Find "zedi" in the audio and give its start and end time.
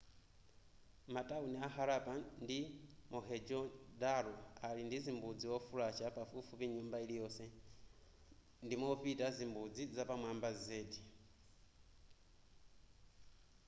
10.65-10.99